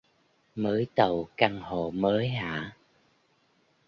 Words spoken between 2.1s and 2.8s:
hả